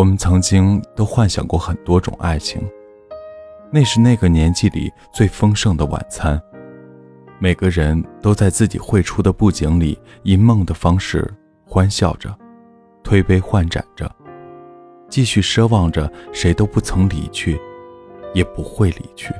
[0.00, 2.66] 我们曾经都幻想过很多种爱情，
[3.70, 6.40] 那是那个年纪里最丰盛的晚餐。
[7.38, 11.30] 每个人都在自己绘出的布景里，以梦的方式
[11.66, 12.34] 欢笑着，
[13.02, 14.10] 推杯换盏着，
[15.10, 17.60] 继续奢望着谁都不曾离去，
[18.32, 19.34] 也不会离去。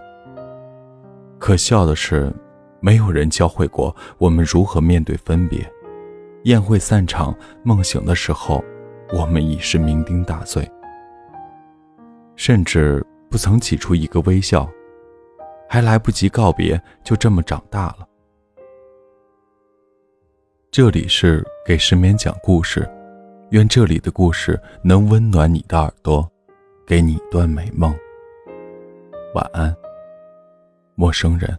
[1.39, 2.31] 可笑的是，
[2.81, 5.67] 没有人教会过我们如何面对分别。
[6.45, 8.63] 宴会散场，梦醒的时候。
[9.13, 10.71] 我们已是酩酊大醉，
[12.37, 14.71] 甚至不曾挤出一个微笑，
[15.69, 18.07] 还来不及告别，就这么长大了。
[20.71, 22.89] 这里是给失眠讲故事，
[23.51, 26.31] 愿这里的故事能温暖你的耳朵，
[26.87, 27.93] 给你一段美梦。
[29.35, 29.75] 晚安，
[30.95, 31.59] 陌生人。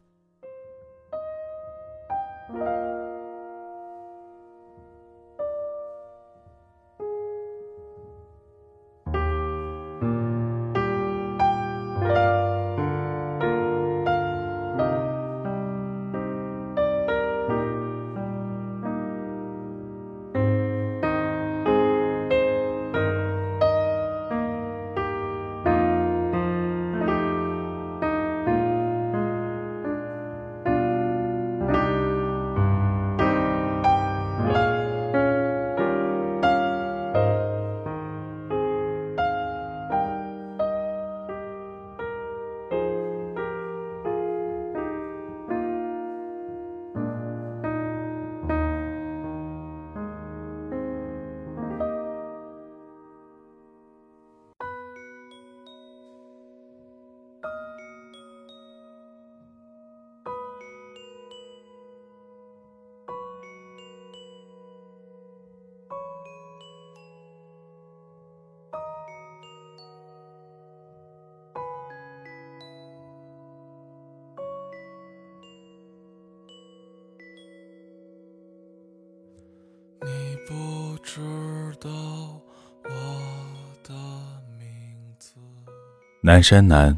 [86.24, 86.96] 南山南，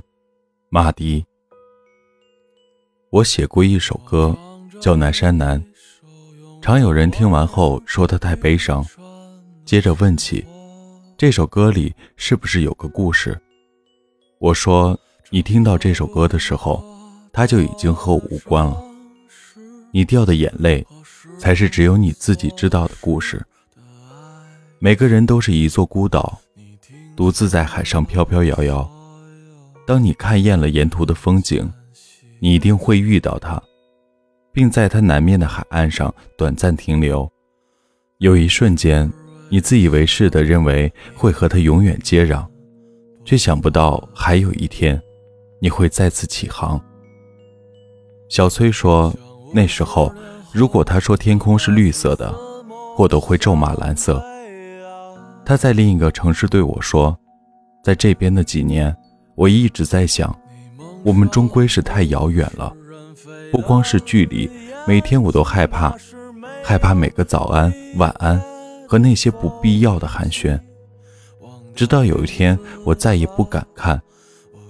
[0.67, 1.25] 马迪。
[3.09, 4.37] 我写过一首歌，
[4.81, 5.57] 叫《南山南》，
[6.61, 8.85] 常有人听完后说它太悲伤，
[9.63, 10.45] 接着问起
[11.17, 13.39] 这首歌里是不是有个故事。
[14.39, 16.83] 我说，你听到这首歌的时候，
[17.31, 18.77] 它就已经和我无关了。
[19.91, 20.85] 你掉的眼泪。
[21.39, 23.43] 才是只有你自己知道的故事。
[24.79, 26.39] 每个人都是一座孤岛，
[27.15, 28.89] 独自在海上飘飘摇摇。
[29.85, 31.71] 当你看厌了沿途的风景，
[32.39, 33.61] 你一定会遇到他，
[34.51, 37.29] 并在他南面的海岸上短暂停留。
[38.19, 39.11] 有一瞬间，
[39.49, 42.45] 你自以为是的认为会和他永远接壤，
[43.25, 45.01] 却想不到还有一天，
[45.61, 46.79] 你会再次起航。
[48.29, 49.13] 小崔说，
[49.53, 50.13] 那时候。
[50.55, 52.31] 如果他说天空是绿色的，
[52.95, 54.23] 我都会咒骂蓝色。
[55.43, 57.17] 他在另一个城市对我说，
[57.83, 58.95] 在这边的几年，
[59.35, 60.35] 我一直在想，
[61.03, 62.75] 我们终归是太遥远了。
[63.51, 64.49] 不光是距离，
[64.87, 65.95] 每天我都害怕，
[66.63, 68.41] 害怕每个早安、晚安
[68.87, 70.59] 和那些不必要的寒暄。
[71.75, 73.99] 直到有一天，我再也不敢看，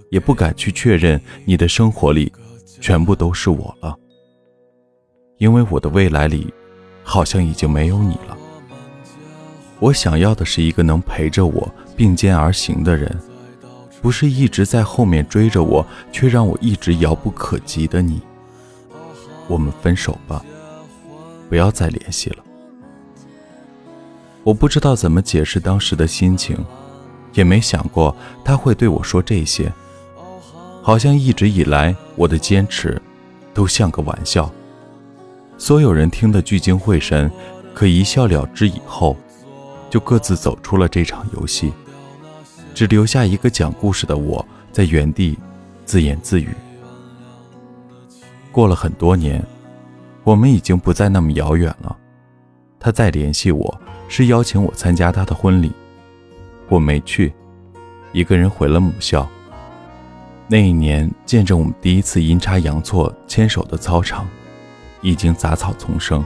[0.09, 2.31] 也不敢去确认你的生活里，
[2.80, 3.97] 全部都是我了。
[5.40, 6.53] 因为我的未来里，
[7.03, 8.38] 好像已经没有你了。
[9.80, 13.13] 我想要的是一个能陪着我并肩而行的人，
[14.03, 18.21] 不是一直在后面追着我却让我一直遥不可及的你。
[19.47, 20.44] 我们分手吧，
[21.47, 22.38] 不要再联系了。
[24.44, 26.57] 我不知道怎么解释当时的心情，
[27.31, 28.13] 也没想过
[28.44, 29.71] 他会对我说这些。
[30.81, 33.01] 好像一直以来我的坚持，
[33.53, 34.51] 都像个玩笑。
[35.57, 37.31] 所有人听得聚精会神，
[37.73, 39.15] 可一笑了之以后，
[39.89, 41.71] 就各自走出了这场游戏，
[42.74, 45.38] 只留下一个讲故事的我在原地
[45.86, 46.50] 自言自语。
[48.52, 49.44] 过了很多年，
[50.24, 51.96] 我们已经不再那么遥远了。
[52.80, 55.72] 他再联系我是邀请我参加他的婚礼，
[56.70, 57.34] 我没去，
[58.12, 59.28] 一个人回了母校。
[60.48, 64.28] 那一年，见证我们第一次阴差阳错牵手的操场。
[65.06, 66.24] 已经杂草丛生，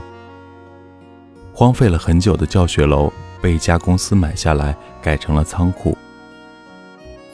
[1.52, 3.12] 荒废了很久的教学楼
[3.42, 4.72] 被一家公司买下来，
[5.02, 5.98] 改成了仓库。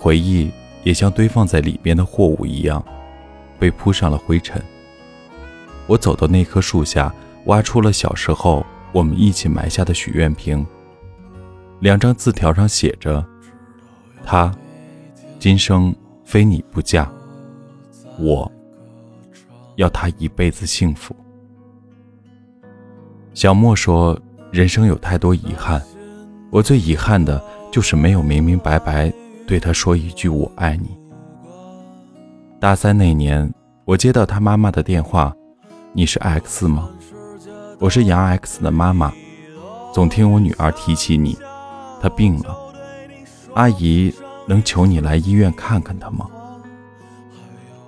[0.04, 0.50] 回忆
[0.82, 2.84] 也像堆放在里边的货物一样，
[3.58, 4.62] 被铺上了灰尘。
[5.86, 7.10] 我走到那棵树下，
[7.46, 10.66] 挖出了小时候我们一起埋下的许愿瓶。
[11.80, 13.24] 两张字条上写着
[14.22, 14.54] ：“他
[15.38, 17.10] 今生非你不嫁，
[18.18, 18.52] 我
[19.76, 21.16] 要他一辈子幸福。
[23.32, 24.20] 小莫说
[24.52, 25.82] ：“人生有太多遗憾，
[26.50, 27.42] 我最遗憾的
[27.72, 29.10] 就是没有明明白白
[29.46, 30.96] 对他说一句‘我爱你’。”
[32.60, 33.52] 大三那年，
[33.84, 35.34] 我接到他妈妈的电话
[35.92, 36.88] ：“你是 X 吗？
[37.78, 39.12] 我是杨 X 的妈妈，
[39.92, 41.36] 总听我女儿提起你，
[42.00, 42.56] 她病了，
[43.54, 44.14] 阿姨
[44.46, 46.26] 能求你来医院看看她吗？”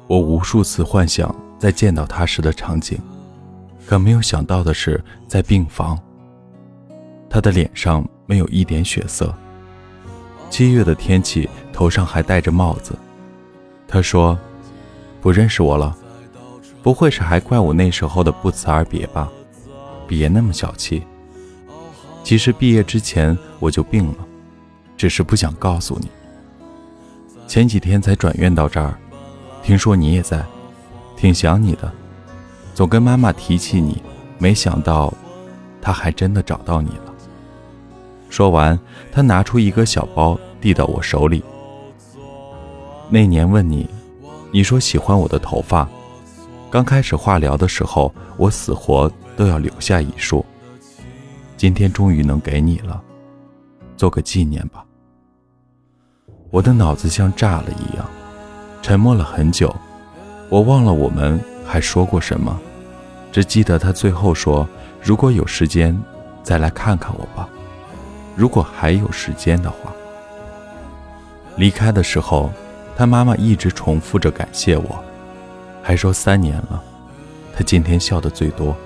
[0.06, 2.98] 我无数次幻想在见到她时的场景。
[3.86, 5.96] 可没有想到的是，在病房，
[7.30, 9.32] 他的脸上没有一点血色。
[10.48, 12.96] 七月的天气，头上还戴着帽子。
[13.86, 14.38] 他说
[15.20, 15.94] ：“不认识我了，
[16.82, 19.28] 不会是还怪我那时候的不辞而别吧？
[20.06, 21.02] 别那么小气。
[22.24, 24.26] 其实毕业之前我就病了，
[24.96, 26.08] 只是不想告诉你。
[27.46, 28.96] 前几天才转院到这儿，
[29.62, 30.44] 听说你也在，
[31.16, 31.92] 挺想你的。”
[32.74, 34.02] 总跟妈妈提起你，
[34.38, 35.12] 没想到，
[35.80, 37.14] 她还真的找到你了。
[38.28, 38.78] 说完，
[39.12, 41.42] 他拿出一个小包递到我手里。
[43.08, 43.88] 那年问你，
[44.52, 45.88] 你说喜欢我的头发。
[46.68, 50.44] 刚开始化疗的时候，我死活都要留下一束。
[51.56, 53.00] 今天终于能给你了，
[53.96, 54.84] 做个纪念吧。
[56.50, 58.04] 我的脑子像炸了一样，
[58.82, 59.74] 沉默了很久，
[60.50, 62.58] 我忘了我们还说过什么。
[63.32, 64.66] 只记得他最后说
[65.00, 65.96] ：“如果有时间，
[66.42, 67.48] 再来看看我吧。
[68.36, 69.92] 如果还有时间的话。”
[71.56, 72.50] 离开的时候，
[72.94, 75.02] 他妈妈一直重复着感谢我，
[75.82, 76.82] 还说三年了，
[77.54, 78.76] 他今天笑得最多。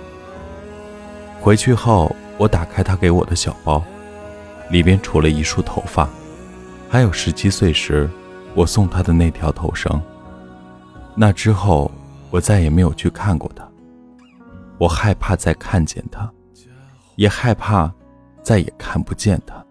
[1.41, 3.83] 回去后，我打开他给我的小包，
[4.71, 6.09] 里边除了一束头发，
[6.89, 8.09] 还有十七岁时
[8.55, 10.01] 我送他的那条头绳。
[11.17, 11.91] 那之后，
[12.31, 13.67] 我再也没有去看过他。
[14.79, 16.31] 我害怕再看见他，
[17.17, 17.93] 也害怕
[18.51, 19.65] 再也看不见他。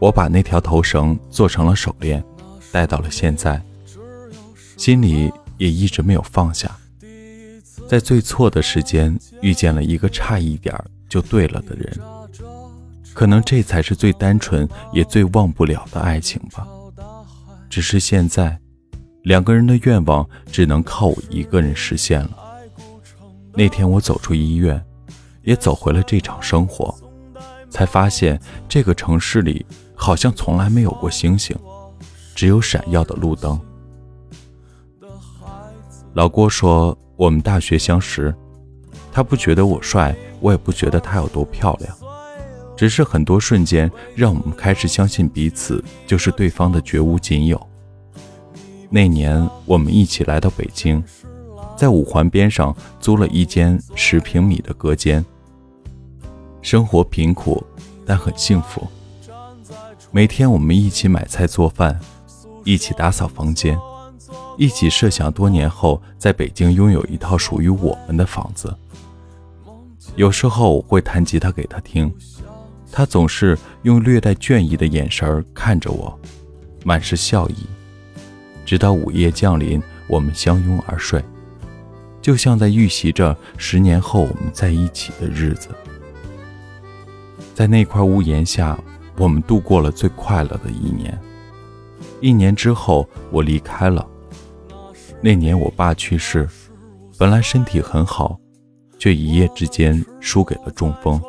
[0.00, 2.24] 我把那条头绳做成了手链，
[2.72, 3.62] 戴到了现在，
[4.78, 6.74] 心里也一直没有放下。
[7.86, 10.74] 在最错的时间遇见了一个差一点
[11.06, 11.98] 就对了的人，
[13.12, 16.66] 可能这才是最单纯也最忘不了的爱情吧。
[17.68, 18.58] 只是现在，
[19.24, 22.38] 两个人的愿望只能靠我一个人实现了。
[23.52, 24.82] 那天我走出医院，
[25.42, 26.94] 也走回了这场生活，
[27.68, 29.66] 才发现这个城市里。
[30.00, 31.54] 好像从来没有过星星，
[32.34, 33.60] 只有闪耀的路灯。
[36.14, 38.34] 老郭说，我们大学相识，
[39.12, 41.94] 他不觉得我帅，我也不觉得他有多漂亮，
[42.74, 47.60] 只是很多瞬间让我们开始相信彼此就是对方的绝无仅有。
[48.88, 51.04] 那年我们一起来到北京，
[51.76, 55.22] 在五环边上租了一间十平米的隔间，
[56.62, 57.62] 生活贫苦，
[58.06, 58.88] 但很幸福。
[60.12, 61.96] 每天我们一起买菜做饭，
[62.64, 63.78] 一起打扫房间，
[64.56, 68.76] 一起设想多年后在北京拥有一套属于我们的房子。
[70.16, 72.12] 有时候我会弹吉他给他听，
[72.90, 76.18] 他总是用略带倦意的眼神看着我，
[76.84, 77.54] 满是笑意。
[78.66, 81.24] 直到午夜降临，我们相拥而睡，
[82.20, 85.68] 就像在预习着十年后我们在一起的日子。
[87.54, 88.76] 在那块屋檐下。
[89.20, 91.16] 我们度过了最快乐的一年。
[92.22, 94.08] 一年之后，我离开了。
[95.20, 96.48] 那年我爸去世，
[97.18, 98.40] 本来身体很好，
[98.98, 101.20] 却一夜之间输给了中风，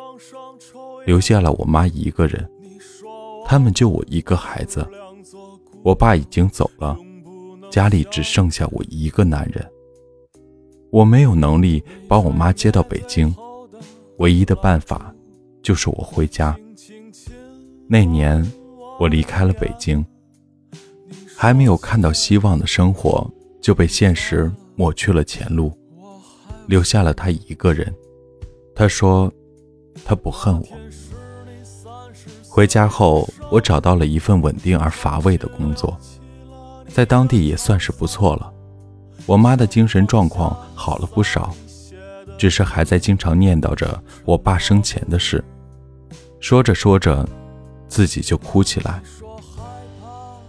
[1.04, 2.50] 留下了我妈一个人。
[3.44, 4.88] 他们就我一个孩子。
[5.82, 6.96] 我爸已经走了，
[7.70, 9.62] 家里只剩下我一个男人。
[10.90, 13.34] 我没有能力把我妈接到北京，
[14.16, 15.14] 唯一的办法
[15.62, 16.56] 就是我回家。
[17.92, 18.42] 那年，
[18.98, 20.02] 我离开了北京，
[21.36, 23.30] 还没有看到希望的生活
[23.60, 25.70] 就被现实抹去了前路，
[26.66, 27.94] 留下了他一个人。
[28.74, 29.30] 他说，
[30.06, 30.66] 他不恨我。
[32.48, 35.94] 回家后，我找到了一份稳定而乏味的工作，
[36.88, 38.50] 在当地也算是不错了。
[39.26, 41.54] 我妈的精神状况好了不少，
[42.38, 45.44] 只是还在经常念叨着我爸生前的事。
[46.40, 47.28] 说着说着，
[47.92, 49.02] 自己就哭起来。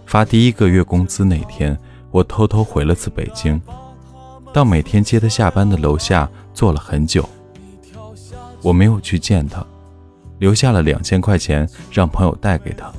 [0.06, 1.78] 发第一个月工资那天，
[2.10, 3.60] 我偷偷回了次北京，
[4.50, 7.28] 到每天接他下班的楼下坐了很久。
[8.62, 9.62] 我没有去见他。
[10.38, 12.90] 留下了两千块钱，让朋友带给他。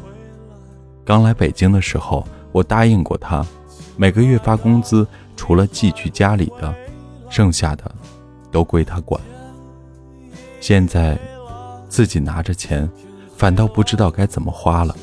[1.03, 3.43] 刚来北京的时候，我答应过他，
[3.97, 6.73] 每个月发工资，除了寄去家里的，
[7.29, 7.91] 剩下的
[8.51, 9.19] 都归他管。
[10.61, 11.17] 现在
[11.89, 12.87] 自己拿着钱，
[13.35, 14.95] 反倒不知道该怎么花了。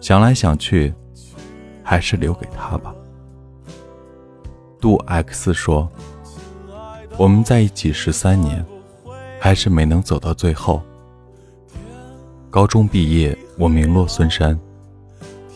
[0.00, 0.92] 想来想去，
[1.82, 2.94] 还是留给他吧。
[4.80, 5.88] 杜 X 说
[7.16, 8.64] ：“我们在一起十三年，
[9.40, 10.82] 还是没能走到最后。”
[12.50, 14.58] 高中毕业，我名落孙山，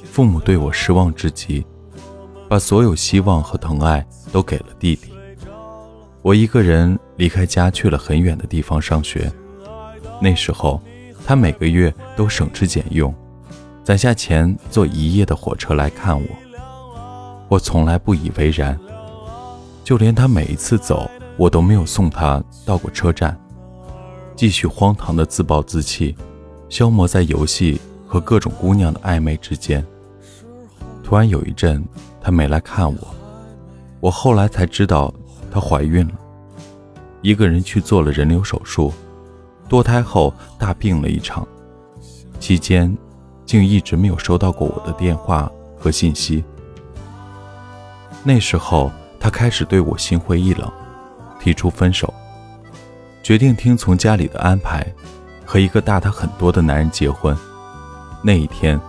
[0.05, 1.65] 父母对我失望至极，
[2.49, 5.13] 把所有希望和疼爱都给了弟弟。
[6.23, 9.33] 我一个人离开家去了很远的地方上学。
[10.21, 10.81] 那时候，
[11.31, 13.15] 他每个月都省吃俭用，
[13.85, 16.29] 攒下钱坐一夜的火车来看我。
[17.47, 18.77] 我从来不以为然，
[19.85, 23.41] 就连他每一次走，我都没有送他到过车站，
[24.35, 26.17] 继续荒唐的自暴自弃。
[26.69, 29.87] 消磨在游戏和各种姑娘的暧昧之间。
[31.05, 31.81] 突然有一阵，
[32.21, 33.15] 他没来看我，
[34.01, 35.15] 我后来才知道
[35.49, 36.15] 她怀孕了，
[37.23, 38.93] 一个人去做了人流手术，
[39.71, 41.47] 堕胎后大病了一场，
[42.41, 42.95] 期间
[43.47, 46.45] 竟一直没有收到过我的电话和信息。
[48.25, 50.71] 那时候，她开始对我心灰意冷，
[51.39, 52.13] 提出分手，
[53.23, 54.85] 决定听从家里的安排。
[55.47, 57.37] 和一个大他很多的男人结婚，
[58.23, 58.81] 那一天，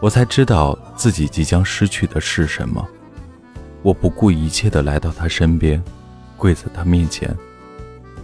[0.00, 2.84] 我才知道自己即将失去的是什么。
[3.80, 5.80] 我不顾一切地来到他身边，
[6.36, 7.32] 跪在他面前，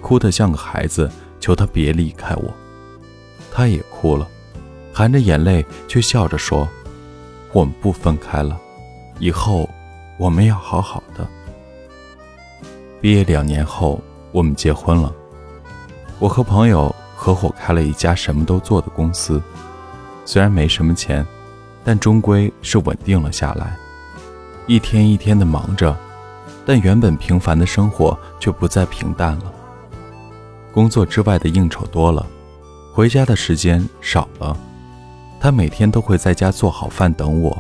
[0.00, 1.08] 哭得像个孩子，
[1.40, 2.54] 求他别离开我。
[3.50, 4.28] 他也哭了，
[4.92, 6.68] 含着眼泪却笑着说
[7.52, 8.56] ：“我们不分开了，
[9.18, 9.68] 以后
[10.18, 11.26] 我们要好好的。”
[13.02, 15.12] 毕业两年后，我们结婚了。
[16.20, 16.94] 我和朋友。
[17.22, 19.42] 合伙开了一家什么都做的公司，
[20.24, 21.22] 虽然没什么钱，
[21.84, 23.76] 但终归是稳定了下来。
[24.66, 25.94] 一天一天的忙着，
[26.64, 29.52] 但原本平凡的生活却不再平淡了。
[30.72, 32.26] 工作之外的应酬多了，
[32.94, 34.56] 回家的时间少了。
[35.40, 37.56] 他每天都会在家做好饭等我，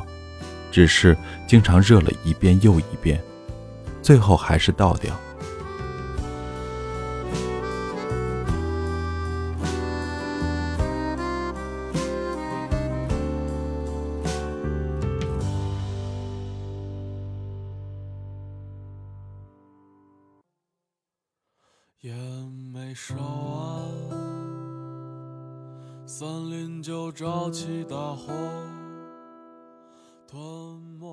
[0.70, 3.20] 只是经常热了一遍又一遍，
[4.02, 5.14] 最后还是倒掉。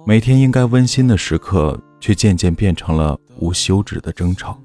[0.07, 4.57] 每天应该温馨的时刻，却渐渐变成了无休止的争吵。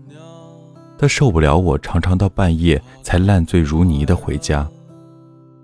[0.97, 4.65] 他受不了我常常到半夜才烂醉如泥的回家，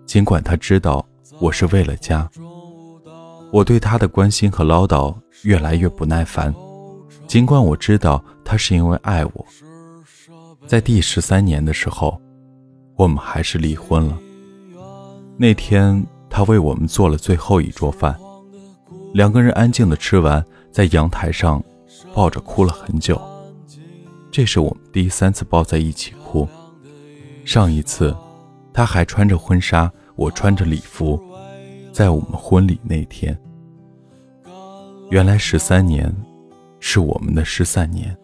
[0.04, 1.06] 尽管他知道
[1.38, 2.28] 我是为了家。
[3.52, 6.52] 我对他的关心和唠叨越来越不耐烦，
[7.28, 9.46] 尽管我知道他是因为爱我。
[10.66, 12.20] 在第十三年的时候，
[12.96, 14.18] 我们还是离婚了。
[15.36, 18.18] 那天，他为我们做了最后一桌饭，
[19.12, 21.62] 两个人安静的吃完，在阳台上
[22.14, 23.20] 抱着哭了很久。
[24.30, 26.46] 这是我们第三次抱在一起哭。
[27.44, 28.14] 上一次，
[28.72, 31.20] 他还穿着婚纱，我穿着礼服，
[31.92, 33.36] 在我们婚礼那天。
[35.10, 36.14] 原来十三年，
[36.78, 38.14] 是我们的失散年。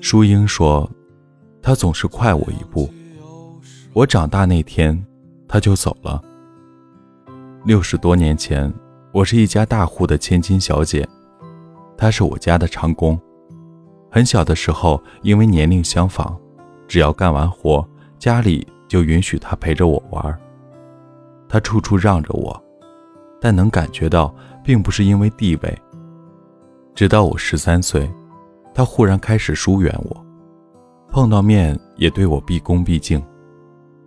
[0.00, 0.90] 淑英说
[1.62, 2.90] ：“他总是快我一步。
[3.92, 5.06] 我长大那天，
[5.46, 6.20] 他就走了。
[7.62, 8.72] 六十多年前，
[9.12, 11.06] 我是一家大户的千金小姐，
[11.94, 13.20] 他是我家的长工。
[14.10, 16.34] 很小的时候，因为年龄相仿，
[16.88, 17.86] 只要干完活，
[18.18, 20.38] 家里就允许他陪着我玩。
[21.50, 22.58] 他处处让着我，
[23.38, 25.78] 但能感觉到，并不是因为地位。
[26.94, 28.10] 直到我十三岁。”
[28.72, 30.24] 他忽然开始疏远我，
[31.08, 33.20] 碰到面也对我毕恭毕敬。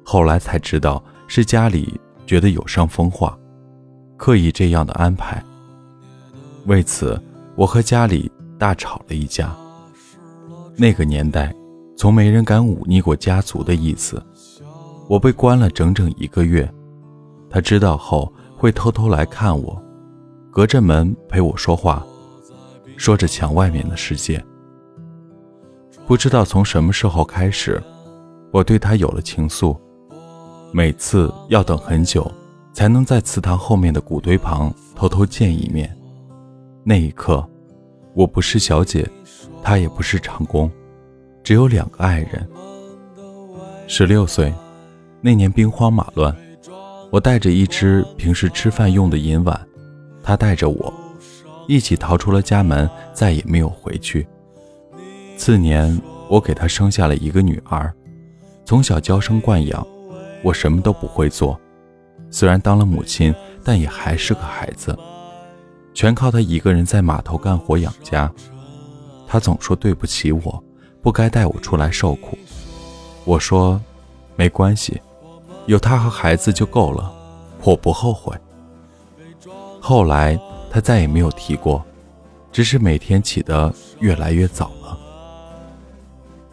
[0.05, 3.37] 后来才知道是家里觉得有伤风化，
[4.23, 5.43] 刻意这样的安排。
[6.65, 7.21] 为此，
[7.57, 9.53] 我和家里大吵了一架。
[10.77, 11.53] 那个年代，
[11.97, 14.23] 从没人敢忤逆过家族的意思。
[15.09, 16.73] 我被关了整整一个月，
[17.49, 19.83] 他知道后会偷偷来看我，
[20.49, 22.01] 隔着门陪我说话，
[22.95, 24.41] 说着墙外面的世界。
[26.07, 27.83] 不知道从什么时候开始，
[28.53, 29.77] 我对他有了情愫。
[30.71, 32.31] 每次要等很久，
[32.73, 35.95] 才能在祠堂后面的骨堆旁偷偷见一面。
[36.83, 37.47] 那一刻，
[38.13, 39.07] 我不是小姐，
[39.61, 40.69] 她也不是长工，
[41.43, 42.45] 只有两个爱人。
[43.87, 44.53] 十六岁。
[45.25, 46.35] 那年兵荒马乱，
[47.09, 49.57] 我带着一只平时吃饭用的银碗，
[50.21, 50.93] 他带着我
[51.65, 54.27] 一起逃出了家门，再也没有回去。
[55.37, 57.89] 次年，我给他生下了一个女儿，
[58.65, 59.87] 从小娇生惯养，
[60.43, 61.57] 我什么都不会做，
[62.33, 64.97] 虽然当了母亲，但也还是个孩子，
[65.93, 68.29] 全靠他一个人在码头干活养家。
[69.27, 70.63] 他总说对不起我，
[70.99, 72.35] 不该带我出来受苦。
[73.23, 73.79] 我说，
[74.35, 74.99] 没关系。
[75.67, 77.13] 有他和孩子就够了，
[77.61, 78.35] 我不后悔。
[79.79, 80.37] 后来
[80.71, 81.85] 他再也没有提过，
[82.51, 84.97] 只是每天起得越来越早了。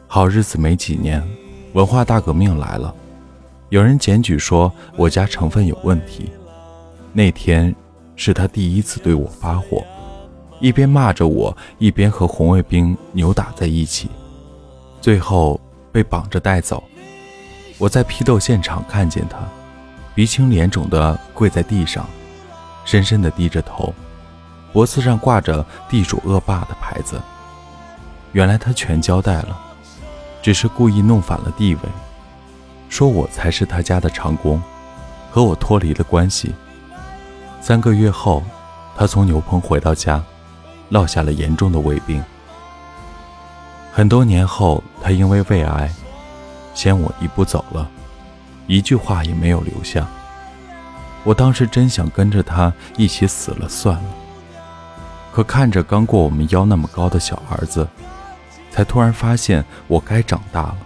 [0.06, 1.26] 好日子没几年，
[1.72, 2.94] 文化大革命来了，
[3.70, 6.30] 有人检举说我家成分有问题。
[7.12, 7.74] 那天
[8.16, 9.84] 是他第一次对我发火，
[10.60, 14.08] 一边骂着我，一边和红卫兵扭打在一起，
[15.00, 15.60] 最后
[15.92, 16.82] 被绑着带走。
[17.78, 19.38] 我在批斗现场看见他，
[20.16, 22.04] 鼻青脸肿地跪在地上，
[22.84, 23.95] 深深地低着头，
[24.73, 27.21] 脖子上挂着“地主恶霸”的牌子。
[28.32, 29.56] 原来他全交代了，
[30.42, 31.80] 只是故意弄反了地位，
[32.90, 34.60] 说我才是他家的长工，
[35.30, 36.54] 和我脱离了关系。
[37.62, 38.42] 三个月后，
[38.96, 40.22] 他从牛棚回到家，
[40.90, 42.22] 落下了严重的胃病。
[43.92, 45.90] 很多年后，他因为胃癌。
[46.74, 47.88] 先我一步走了，
[48.66, 50.06] 一句话也没有留下。
[51.24, 54.04] 我当时真想跟着他一起死了算了，
[55.32, 57.86] 可看着刚过我们腰那么高的小儿子，
[58.70, 60.76] 才突然发现我该长大了，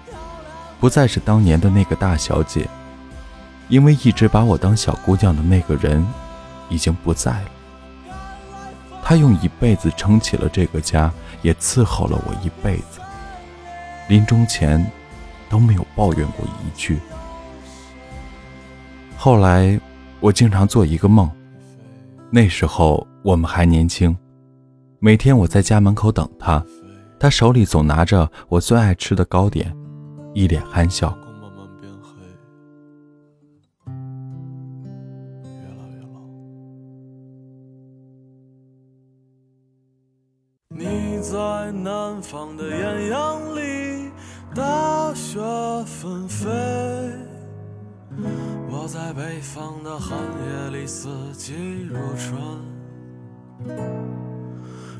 [0.85, 2.69] 不再是当年的那个大小姐，
[3.71, 6.07] 因为一直把我当小姑娘的那个人
[6.69, 7.49] 已经不在了。
[9.03, 13.01] 他用一辈子撑起了这个家，也伺候了我一辈子。
[14.11, 14.87] 临终前。
[15.49, 16.99] 都没有抱怨过一句。
[19.17, 19.81] 后来，
[20.21, 21.31] 我经常做一个梦，
[22.29, 24.15] 那时候我们还年轻，
[24.99, 26.63] 每天我在家门口等他，
[27.19, 29.73] 他手里总拿着我最爱吃的糕点，
[30.35, 31.17] 一脸憨笑。
[40.69, 43.95] 你在南方的艳阳里。
[44.55, 45.41] 大雪
[45.85, 46.49] 纷飞，
[48.71, 52.41] 我在北方的寒夜里四季如春。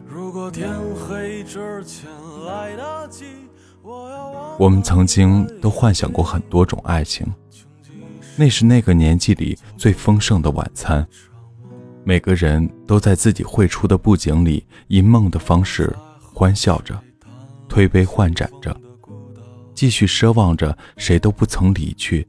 [0.09, 0.77] 如果天
[1.09, 2.11] 黑之前
[2.47, 3.49] 来得及，
[4.59, 7.27] 我们曾经都幻想过很多种爱情，
[8.37, 11.07] 那是那个年纪里最丰盛的晚餐。
[12.03, 16.99] 每个人都在自己绘出的布景里，以梦的方式欢笑着，
[17.69, 18.75] 推杯换盏着。
[19.75, 22.27] 继续奢望着谁都不曾离去，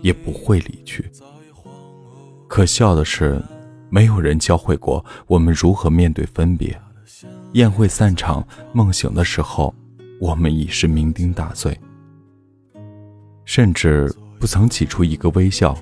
[0.00, 1.10] 也不会离去。
[2.46, 3.42] 可笑的是，
[3.90, 6.80] 没有人教会过我们如何面对分别。
[7.52, 9.74] 宴会散场，梦醒的时候，
[10.20, 11.78] 我们已是酩酊大醉，
[13.44, 15.76] 甚至不曾挤出一个微笑，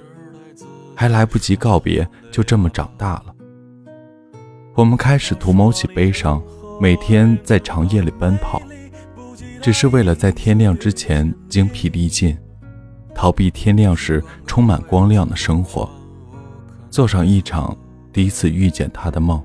[0.94, 3.34] 还来不及告别，就这么长大了。
[4.74, 6.42] 我们开始图谋起悲伤，
[6.80, 8.60] 每天在长夜里奔跑。
[9.62, 12.36] 只是为了在天亮之前精疲力尽，
[13.14, 15.88] 逃避天亮时充满光亮的生活，
[16.88, 17.76] 做上一场
[18.12, 19.42] 第一次遇见他的梦。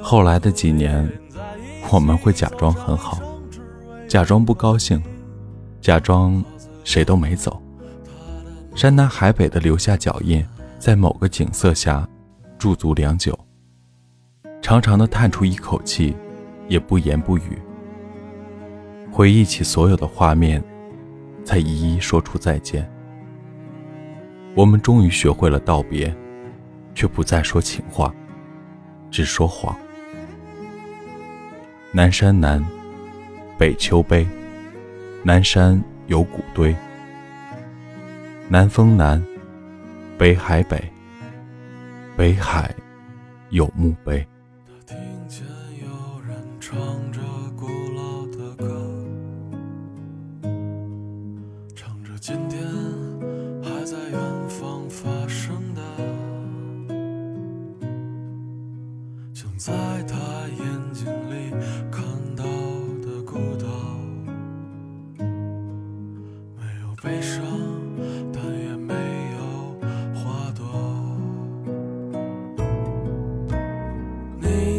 [0.00, 1.10] 后来的几年，
[1.94, 3.20] 我们会假装很好，
[4.08, 5.00] 假装不高兴，
[5.80, 6.44] 假装
[6.82, 7.62] 谁都没走，
[8.74, 10.44] 山南海北的留下脚印，
[10.80, 12.04] 在某个景色下
[12.58, 13.38] 驻足良久，
[14.60, 16.16] 长长的叹出一口气，
[16.66, 17.62] 也不言不语。
[19.12, 20.60] 回忆起所有的画面，
[21.44, 22.90] 才一一说出再见。
[24.56, 26.12] 我们终于学会了道别，
[26.92, 28.12] 却不再说情话，
[29.12, 29.78] 只说谎。
[31.96, 32.60] 南山南，
[33.56, 34.26] 北丘碑，
[35.22, 36.74] 南山有古堆。
[38.48, 39.24] 南风南，
[40.18, 40.82] 北海北，
[42.16, 42.74] 北海
[43.50, 44.26] 有墓碑。
[44.66, 45.44] 他听见
[45.80, 46.76] 有人唱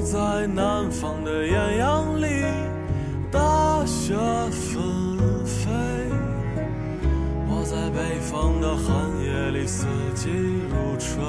[0.05, 2.27] 在南方的艳阳里，
[3.31, 4.13] 大雪
[4.51, 4.83] 纷
[5.43, 5.67] 飞；
[7.49, 8.85] 我在北方的寒
[9.23, 10.29] 夜里，四季
[10.69, 11.25] 如春。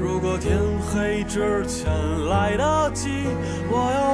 [0.00, 1.88] 如果天黑之前
[2.26, 3.08] 来得及，
[3.70, 4.09] 我要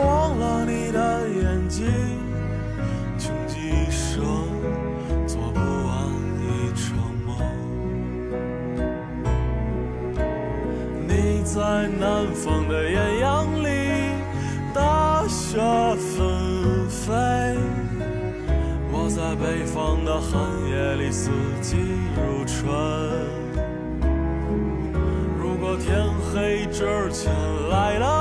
[21.10, 21.76] 四季
[22.14, 22.66] 如春。
[25.38, 27.32] 如果天黑之前
[27.70, 28.15] 来了，